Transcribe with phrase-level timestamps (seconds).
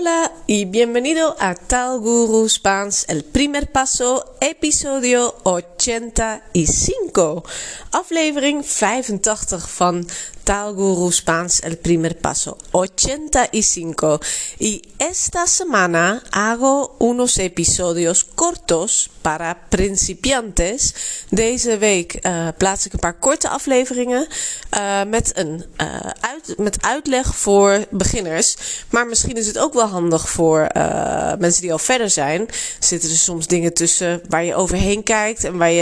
[0.00, 5.34] Hola y bienvenido a Tal Guru Spaans, el primer paso, episodio
[5.88, 7.42] 85.
[7.90, 10.08] Aflevering 85 van
[10.48, 14.20] Talguru Spaans el primer paso 85
[14.58, 20.94] y esta semana hago unos episodios cortos para principiantes.
[21.30, 24.26] Deze week uh, plaats ik een paar korte afleveringen
[24.76, 25.86] uh, met, een, uh,
[26.20, 28.56] uit, met uitleg voor beginners.
[28.90, 30.66] Maar misschien is het ook wel handig voor
[31.38, 32.48] mensen die al verder zijn.
[32.78, 35.77] Zitten er soms dingen tussen waar je overheen kijkt en waar je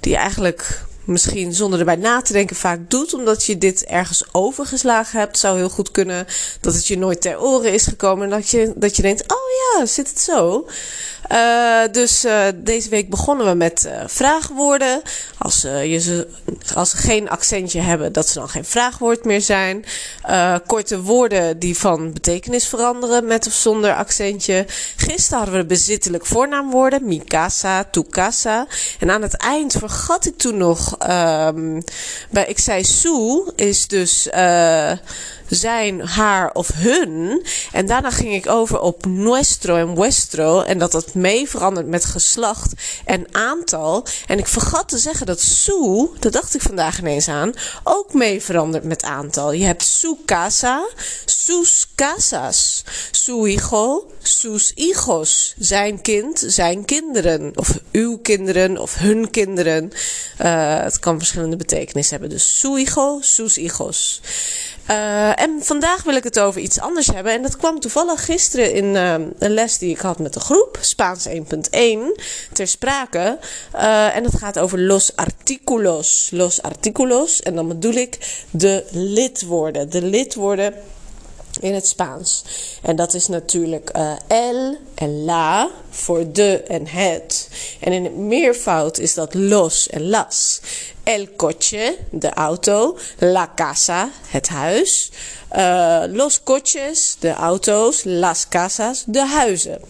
[0.00, 4.24] die je eigenlijk misschien zonder erbij na te denken vaak doet, omdat je dit ergens
[4.32, 5.38] overgeslagen hebt.
[5.38, 6.26] zou heel goed kunnen
[6.60, 9.78] dat het je nooit ter oren is gekomen en dat je, dat je denkt: oh
[9.78, 10.68] ja, zit het zo?
[11.32, 15.02] Uh, dus uh, deze week begonnen we met uh, vraagwoorden.
[15.38, 16.28] Als, je ze,
[16.74, 19.84] als ze geen accentje hebben, dat ze dan geen vraagwoord meer zijn.
[20.66, 24.64] korte woorden die van betekenis veranderen met of zonder accentje.
[24.96, 27.06] Gisteren hadden we bezittelijk voornaamwoorden.
[27.06, 28.66] Mi casa, tu casa.
[28.98, 30.96] En aan het eind vergat ik toen nog.
[31.10, 31.82] Um,
[32.30, 34.28] bij, ik zei su is dus
[35.48, 37.44] zijn, haar of hun.
[37.72, 40.60] En daarna ging ik over op nuestro en vuestro.
[40.60, 42.72] En dat dat mee verandert met geslacht
[43.04, 44.06] en aantal.
[44.26, 47.52] En ik vergat te zeggen dat su, dat dacht ik vandaag ineens aan,
[47.84, 49.52] ook mee verandert met aantal.
[49.52, 50.86] Je hebt su casa,
[51.24, 55.54] sus casas, su hijo, sus hijos.
[55.58, 57.52] Zijn kind, zijn kinderen.
[57.54, 59.92] Of uw kinderen of hun kinderen.
[60.42, 62.36] Uh, het kan verschillende betekenissen hebben.
[62.36, 64.20] Dus su hijo, sus hijos.
[64.90, 67.32] Uh, en vandaag wil ik het over iets anders hebben.
[67.32, 70.78] En dat kwam toevallig gisteren in uh, een les die ik had met de groep,
[70.80, 71.34] Spaans 1.1,
[72.52, 73.38] ter sprake.
[73.74, 76.28] Uh, en dat gaat over los articulos.
[76.32, 77.42] Los articulos.
[77.42, 78.18] En dan bedoel ik
[78.50, 79.90] de lidwoorden.
[79.90, 80.74] De lidwoorden
[81.60, 82.44] in het Spaans.
[82.82, 87.48] En dat is natuurlijk uh, el en la voor de en het.
[87.80, 90.60] En in het meervoud is dat los en las.
[91.02, 92.98] El coche, de auto.
[93.18, 95.10] La casa, het huis.
[95.56, 98.04] Uh, los coches, de auto's.
[98.04, 99.80] Las casas, de huizen.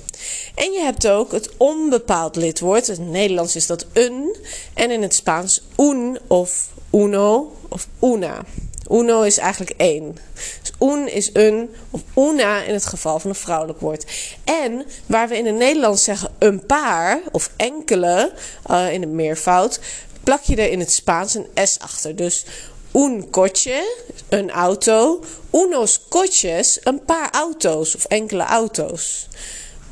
[0.54, 2.88] En je hebt ook het onbepaald lidwoord.
[2.88, 4.36] In het Nederlands is dat un.
[4.74, 8.44] En in het Spaans un of uno of una.
[8.90, 10.16] Uno is eigenlijk één.
[10.60, 14.06] Dus un is een of una in het geval van een vrouwelijk woord.
[14.44, 18.32] En waar we in het Nederlands zeggen een paar of enkele
[18.70, 19.80] uh, in het meervoud,
[20.22, 22.16] plak je er in het Spaans een S achter.
[22.16, 22.44] Dus
[22.92, 23.96] un coche,
[24.28, 25.24] een auto.
[25.52, 29.28] Unos coches, een paar auto's of enkele auto's.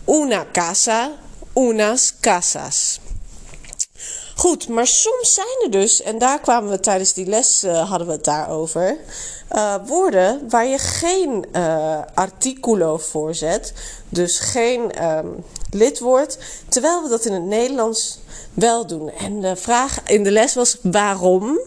[0.07, 1.13] Una casa,
[1.55, 3.01] unas casas.
[4.47, 8.07] Goed, maar soms zijn er dus, en daar kwamen we tijdens die les, uh, hadden
[8.07, 8.97] we het daarover,
[9.53, 13.73] uh, woorden waar je geen uh, articulo voor zet.
[14.09, 18.19] Dus geen um, lidwoord, terwijl we dat in het Nederlands
[18.55, 19.11] wel doen.
[19.11, 21.59] En de vraag in de les was waarom.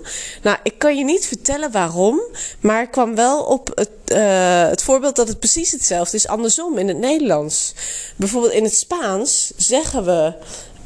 [0.42, 2.22] Nou, ik kan je niet vertellen waarom,
[2.60, 4.20] maar ik kwam wel op het,
[4.70, 7.74] het voorbeeld dat het precies hetzelfde is andersom in het Nederlands.
[8.16, 10.34] Bijvoorbeeld in het Spaans zeggen we.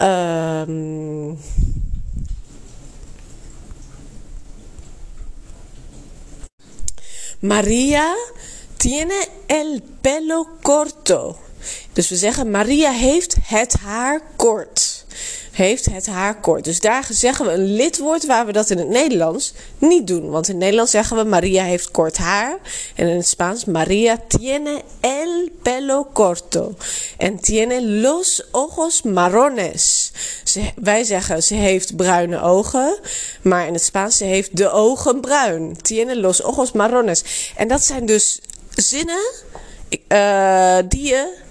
[0.05, 1.39] Um,
[7.43, 8.15] Maria
[8.77, 11.37] tiene el pelo corto.
[11.93, 14.92] Dus we zeggen Maria heeft het haar kort
[15.51, 16.63] heeft het haar kort.
[16.63, 20.29] Dus daar zeggen we een lidwoord waar we dat in het Nederlands niet doen.
[20.29, 22.57] Want in het Nederlands zeggen we Maria heeft kort haar.
[22.95, 26.75] En in het Spaans Maria tiene el pelo corto.
[27.17, 30.11] En tiene los ojos marrones.
[30.43, 32.99] Ze, wij zeggen ze heeft bruine ogen.
[33.41, 35.81] Maar in het Spaans ze heeft de ogen bruin.
[35.81, 37.23] Tiene los ojos marrones.
[37.55, 38.39] En dat zijn dus
[38.75, 39.31] zinnen
[40.07, 41.41] uh, die je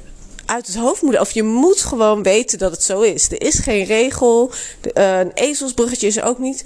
[0.53, 1.21] uit het hoofd moeten.
[1.21, 3.31] Of je moet gewoon weten dat het zo is.
[3.31, 4.51] Er is geen regel.
[4.95, 6.65] Uh, een ezelsbruggetje is er ook niet.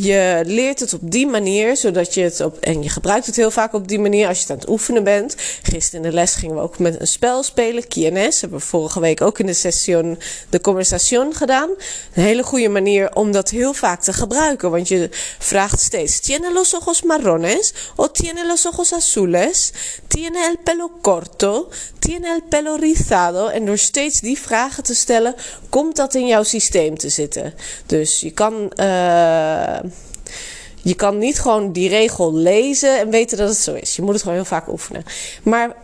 [0.00, 2.58] Je leert het op die manier, zodat je het op.
[2.58, 5.04] En je gebruikt het heel vaak op die manier als je het aan het oefenen
[5.04, 5.34] bent.
[5.62, 7.88] Gisteren in de les gingen we ook met een spel spelen.
[7.88, 10.18] Kienes hebben we vorige week ook in de session
[10.50, 11.68] de conversation gedaan.
[12.14, 14.70] Een hele goede manier om dat heel vaak te gebruiken.
[14.70, 15.08] Want je
[15.38, 17.74] vraagt steeds: ¿Tiene los ojos marrones?
[17.96, 19.72] O tiene los ojos azules?
[20.06, 21.68] ¿Tiene el pelo corto?
[21.98, 23.27] ¿Tiene el pelo rizado?
[23.36, 25.34] En door steeds die vragen te stellen,
[25.68, 27.54] komt dat in jouw systeem te zitten.
[27.86, 28.72] Dus je kan.
[28.76, 29.78] Uh,
[30.82, 33.96] je kan niet gewoon die regel lezen en weten dat het zo is.
[33.96, 35.04] Je moet het gewoon heel vaak oefenen.
[35.42, 35.76] Maar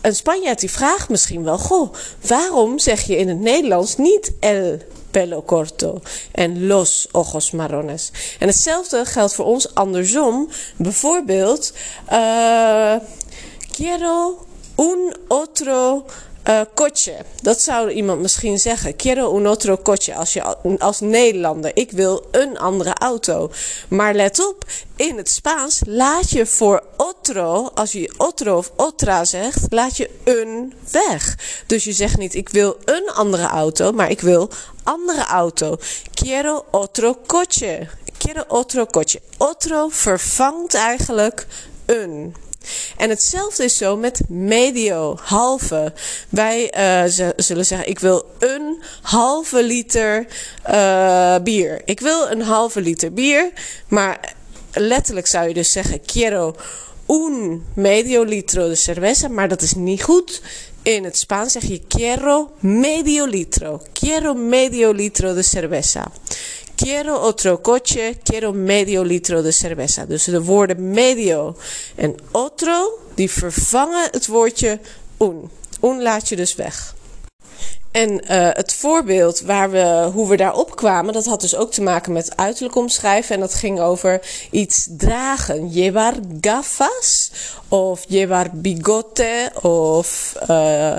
[0.00, 1.94] een Spanjaard die vraagt misschien wel: Goh,
[2.26, 4.78] waarom zeg je in het Nederlands niet el
[5.10, 6.00] pelo corto
[6.32, 8.10] en los ojos marrones?
[8.38, 10.48] En hetzelfde geldt voor ons andersom.
[10.76, 11.72] Bijvoorbeeld:
[12.12, 12.94] uh,
[13.72, 14.46] Quiero
[14.76, 16.04] Un otro
[16.48, 17.16] uh, coche.
[17.42, 18.96] Dat zou iemand misschien zeggen.
[18.96, 20.14] Quiero un otro coche.
[20.14, 20.42] Als, je,
[20.78, 21.70] als Nederlander.
[21.74, 23.50] Ik wil een andere auto.
[23.88, 24.64] Maar let op.
[24.96, 27.70] In het Spaans laat je voor otro.
[27.74, 29.66] Als je otro of otra zegt.
[29.68, 31.38] Laat je een weg.
[31.66, 33.92] Dus je zegt niet ik wil een andere auto.
[33.92, 34.48] Maar ik wil
[34.82, 35.76] andere auto.
[36.14, 37.88] Quiero otro coche.
[38.18, 39.20] Quiero otro coche.
[39.38, 41.46] Otro vervangt eigenlijk
[41.86, 42.34] een.
[42.96, 45.92] En hetzelfde is zo met medio, halve.
[46.28, 50.26] Wij uh, zullen zeggen: Ik wil een halve liter
[50.70, 51.82] uh, bier.
[51.84, 53.50] Ik wil een halve liter bier.
[53.88, 54.34] Maar
[54.72, 56.54] letterlijk zou je dus zeggen: Quiero
[57.06, 59.28] un medio litro de cerveza.
[59.28, 60.42] Maar dat is niet goed.
[60.82, 63.80] In het Spaans zeg je quiero medio litro.
[63.92, 66.12] Quiero medio litro de cerveza.
[66.76, 70.06] Quiero otro coche, quiero medio litro de cerveza.
[70.06, 71.56] Dus de woorden medio
[71.94, 74.78] en otro, die vervangen het woordje
[75.18, 75.50] un.
[75.80, 76.94] Un laat je dus weg.
[77.90, 78.18] En uh,
[78.52, 82.36] het voorbeeld waar we, hoe we daarop kwamen, dat had dus ook te maken met
[82.36, 83.34] uiterlijk omschrijven.
[83.34, 84.20] En dat ging over
[84.50, 85.68] iets dragen.
[85.68, 87.30] Llevar gafas
[87.68, 90.98] of llevar bigote of uh,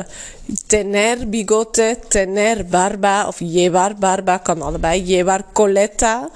[0.68, 5.04] tener bigote, tener barba of llevar barba kan allebei.
[5.04, 6.30] Llevar coleta.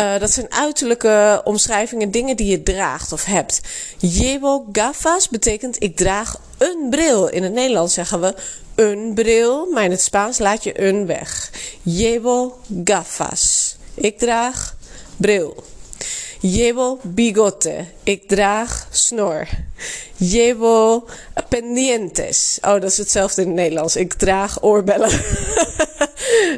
[0.00, 3.60] Uh, dat zijn uiterlijke omschrijvingen, dingen die je draagt of hebt.
[3.98, 7.28] Llevo gafas betekent ik draag een bril.
[7.28, 8.34] In het Nederlands zeggen we
[8.74, 11.50] een bril, maar in het Spaans laat je een weg.
[11.82, 13.76] Llevo gafas.
[13.94, 14.76] Ik draag
[15.16, 15.64] bril.
[16.40, 17.84] Llevo bigote.
[18.02, 19.46] Ik draag snor.
[20.16, 21.06] Llevo
[21.48, 22.58] pendientes.
[22.60, 23.96] Oh, dat is hetzelfde in het Nederlands.
[23.96, 25.10] Ik draag oorbellen.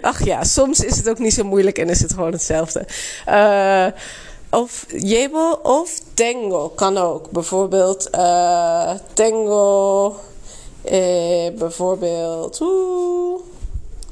[0.02, 2.86] Ach ja, soms is het ook niet zo moeilijk en is het gewoon hetzelfde.
[3.28, 3.86] Uh,
[4.50, 7.30] of llevo of tengo kan ook.
[7.30, 10.16] Bijvoorbeeld uh, tengo
[10.82, 13.40] eh, bijvoorbeeld, oeh,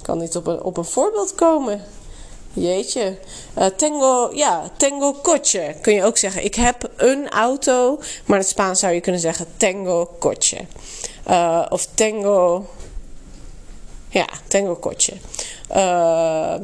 [0.02, 1.84] kan niet op een, op een voorbeeld komen.
[2.52, 3.19] Jeetje.
[3.58, 5.75] Uh, tengo, ja, tengo coche.
[5.81, 6.44] Kun je ook zeggen.
[6.44, 7.96] Ik heb een auto.
[7.96, 10.66] Maar in het Spaans zou je kunnen zeggen tengo coche.
[11.69, 12.66] Of tengo.
[14.08, 15.12] Ja, tengo coche.
[15.76, 16.55] Uh,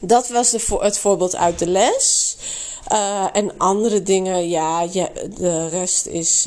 [0.00, 2.36] dat was de, het voorbeeld uit de les.
[2.92, 4.86] Uh, en andere dingen, ja,
[5.36, 6.46] de rest is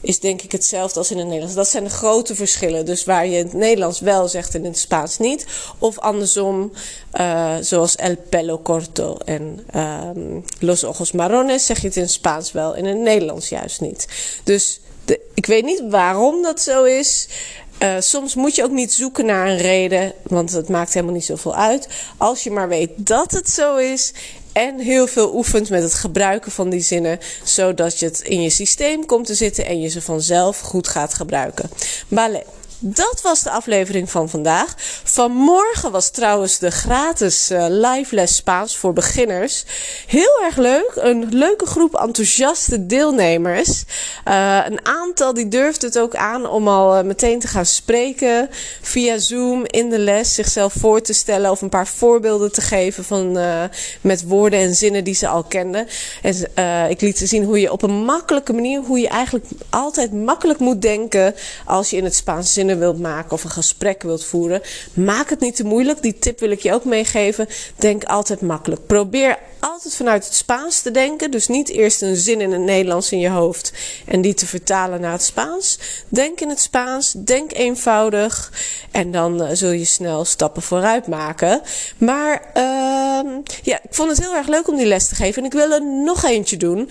[0.00, 1.54] is denk ik hetzelfde als in het Nederlands.
[1.54, 2.86] Dat zijn de grote verschillen.
[2.86, 5.46] Dus waar je in het Nederlands wel zegt en in het Spaans niet.
[5.78, 6.72] Of andersom,
[7.20, 12.10] uh, zoals el pelo corto en um, los ojos marrones zeg je het in het
[12.10, 14.08] Spaans wel, in het Nederlands juist niet.
[14.44, 14.80] Dus
[15.34, 17.28] ik weet niet waarom dat zo is.
[17.82, 21.24] Uh, soms moet je ook niet zoeken naar een reden, want het maakt helemaal niet
[21.24, 21.88] zoveel uit.
[22.16, 24.12] Als je maar weet dat het zo is
[24.52, 28.50] en heel veel oefent met het gebruiken van die zinnen, zodat je het in je
[28.50, 31.70] systeem komt te zitten en je ze vanzelf goed gaat gebruiken.
[32.08, 32.44] Ballet.
[32.80, 34.74] Dat was de aflevering van vandaag.
[35.04, 39.64] Vanmorgen was trouwens de gratis uh, live les Spaans voor beginners.
[40.06, 40.92] Heel erg leuk.
[40.94, 43.84] Een leuke groep enthousiaste deelnemers.
[44.28, 48.48] Uh, een aantal die durfde het ook aan om al uh, meteen te gaan spreken
[48.80, 53.04] via Zoom in de les, zichzelf voor te stellen of een paar voorbeelden te geven
[53.04, 53.38] van
[54.00, 55.86] met woorden en zinnen die ze al kenden.
[56.22, 60.12] En ik liet ze zien hoe je op een makkelijke manier, hoe je eigenlijk altijd
[60.12, 61.34] makkelijk moet denken
[61.64, 64.62] als je in het Spaans zin wilt maken of een gesprek wilt voeren,
[64.94, 66.02] maak het niet te moeilijk.
[66.02, 67.46] Die tip wil ik je ook meegeven.
[67.76, 68.86] Denk altijd makkelijk.
[68.86, 71.30] Probeer altijd vanuit het Spaans te denken.
[71.30, 73.72] Dus niet eerst een zin in het Nederlands in je hoofd
[74.06, 75.78] en die te vertalen naar het Spaans.
[76.08, 78.52] Denk in het Spaans, denk eenvoudig
[78.90, 81.60] en dan uh, zul je snel stappen vooruit maken.
[81.98, 83.17] Maar uh,
[83.68, 85.72] ja, ik vond het heel erg leuk om die les te geven en ik wil
[85.72, 86.90] er nog eentje doen.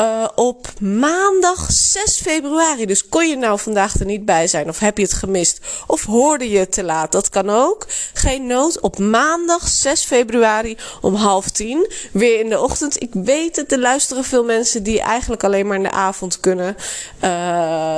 [0.00, 2.86] Uh, op maandag 6 februari.
[2.86, 6.04] Dus kon je nou vandaag er niet bij zijn of heb je het gemist of
[6.04, 7.12] hoorde je te laat?
[7.12, 7.86] Dat kan ook.
[8.12, 8.80] Geen nood.
[8.80, 13.02] Op maandag 6 februari om half tien weer in de ochtend.
[13.02, 16.76] Ik weet het, er luisteren veel mensen die eigenlijk alleen maar in de avond kunnen.
[17.16, 17.30] Uh,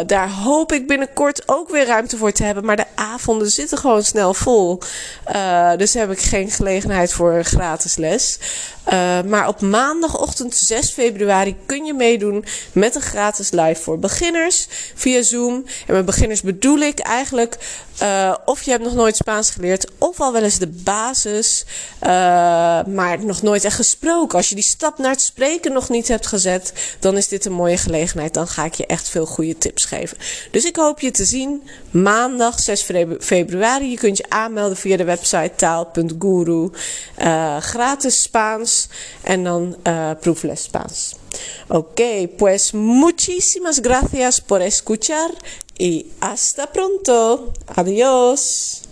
[0.06, 2.64] daar hoop ik binnenkort ook weer ruimte voor te hebben.
[2.64, 4.78] Maar de avonden zitten gewoon snel vol.
[5.34, 8.07] Uh, dus heb ik geen gelegenheid voor gratis les.
[8.14, 14.66] Uh, maar op maandagochtend 6 februari kun je meedoen met een gratis live voor beginners
[14.94, 15.64] via Zoom.
[15.86, 17.58] En met beginners bedoel ik eigenlijk
[18.02, 21.64] uh, of je hebt nog nooit Spaans geleerd, of al wel eens de basis,
[22.02, 22.08] uh,
[22.84, 24.38] maar nog nooit echt gesproken.
[24.38, 27.52] Als je die stap naar het spreken nog niet hebt gezet, dan is dit een
[27.52, 28.34] mooie gelegenheid.
[28.34, 30.18] Dan ga ik je echt veel goede tips geven.
[30.50, 32.86] Dus ik hoop je te zien maandag 6
[33.20, 33.90] februari.
[33.90, 36.70] Je kunt je aanmelden via de website taal.guru.
[37.18, 37.56] Uh,
[37.98, 38.90] gratis Spaans
[39.24, 39.76] en dan
[40.20, 41.16] proefles Spaans.
[41.68, 42.00] Ok,
[42.38, 45.30] pues muchísimas gracias por escuchar
[45.78, 47.52] y hasta pronto.
[47.66, 48.87] Adiós.